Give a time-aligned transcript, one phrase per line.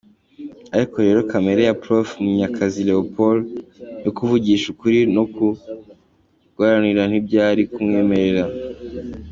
[0.75, 3.47] Ariko rero kamere ya Prof Munyakazi Leopold
[4.05, 8.43] yo kuvugisha ukuri no kuguharanira ntibyari kumwemerera.